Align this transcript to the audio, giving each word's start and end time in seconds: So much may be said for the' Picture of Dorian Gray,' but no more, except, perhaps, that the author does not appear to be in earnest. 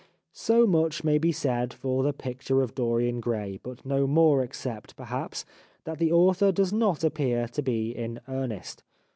So 0.33 0.65
much 0.65 1.03
may 1.03 1.19
be 1.19 1.31
said 1.31 1.71
for 1.75 2.01
the' 2.01 2.11
Picture 2.27 2.63
of 2.63 2.73
Dorian 2.73 3.19
Gray,' 3.19 3.59
but 3.61 3.85
no 3.85 4.07
more, 4.07 4.41
except, 4.41 4.95
perhaps, 4.97 5.45
that 5.83 5.99
the 5.99 6.11
author 6.11 6.51
does 6.51 6.73
not 6.73 7.03
appear 7.03 7.47
to 7.49 7.61
be 7.61 7.91
in 7.91 8.19
earnest. 8.27 8.81